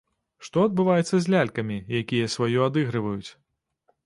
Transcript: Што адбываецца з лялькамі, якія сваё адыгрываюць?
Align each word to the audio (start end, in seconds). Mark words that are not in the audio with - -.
Што 0.47 0.63
адбываецца 0.69 1.15
з 1.25 1.33
лялькамі, 1.33 1.77
якія 2.01 2.33
сваё 2.37 2.67
адыгрываюць? 2.71 3.29